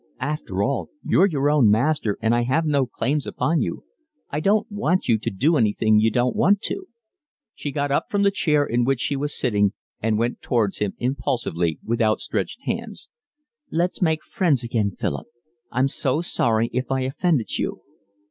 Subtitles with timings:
[0.19, 3.83] After all, you're your own master and I have no claims upon you.
[4.31, 6.87] I don't want you to do anything you don't want to."
[7.53, 10.95] She got up from the chair in which she was sitting and went towards him
[10.97, 13.09] impulsively, with outstretched hands.
[13.69, 15.27] "Let's make friends again, Philip.
[15.71, 17.81] I'm so sorry if I offended you."